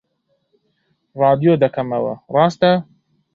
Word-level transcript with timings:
ڕادیۆ 1.19 1.53
دەکەمەوە، 1.63 2.13
ڕاستە 2.33 2.71